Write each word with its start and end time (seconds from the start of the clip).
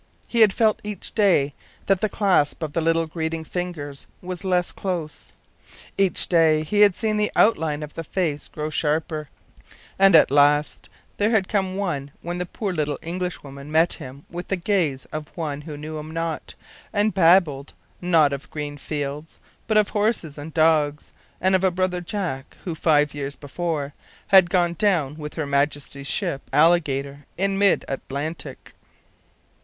He 0.27 0.39
had 0.39 0.51
felt 0.51 0.81
each 0.83 1.13
day 1.13 1.53
that 1.85 2.01
the 2.01 2.09
clasp 2.09 2.63
of 2.63 2.73
the 2.73 2.81
little 2.81 3.05
greeting 3.05 3.43
fingers 3.43 4.07
was 4.19 4.43
less 4.43 4.71
close; 4.71 5.31
each 5.95 6.27
day 6.27 6.63
he 6.63 6.81
had 6.81 6.95
seen 6.95 7.17
the 7.17 7.31
outline 7.35 7.83
of 7.83 7.93
the 7.93 8.03
face 8.03 8.47
grow 8.47 8.71
sharper; 8.71 9.29
and 9.99 10.15
at 10.15 10.31
last 10.31 10.89
there 11.17 11.29
had 11.29 11.47
come 11.47 11.75
one 11.77 12.09
when 12.23 12.39
the 12.39 12.47
poor 12.47 12.73
little 12.73 12.97
English 13.03 13.43
woman 13.43 13.71
met 13.71 13.93
him 13.93 14.25
with 14.27 14.47
the 14.47 14.55
gaze 14.55 15.05
of 15.11 15.31
one 15.37 15.61
who 15.61 15.77
knew 15.77 15.99
him 15.99 16.09
not, 16.09 16.55
and 16.91 17.13
babbled, 17.13 17.73
not 18.01 18.33
of 18.33 18.49
green 18.49 18.77
fields, 18.77 19.37
but 19.67 19.77
of 19.77 19.89
horses 19.89 20.35
and 20.35 20.51
dogs, 20.51 21.11
and 21.39 21.53
of 21.53 21.63
a 21.63 21.69
brother 21.69 22.01
Jack, 22.01 22.57
who, 22.63 22.73
five 22.73 23.13
years 23.13 23.35
before, 23.35 23.93
had 24.29 24.49
gone 24.49 24.73
down 24.73 25.15
with 25.15 25.35
her 25.35 25.45
Majesty’s 25.45 26.07
ship 26.07 26.41
Alligator 26.51 27.27
in 27.37 27.55
mid 27.55 27.85
Atlantic. 27.87 28.73